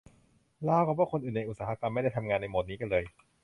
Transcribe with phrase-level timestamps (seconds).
[0.67, 3.03] ราวกับว่าคนอื่นในอุตสาหกรรมไม่ได้ทำงานในโหมดนี้กันเลย